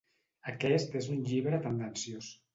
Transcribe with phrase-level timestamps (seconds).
[0.51, 2.35] Aquest és un llibre tendenciós.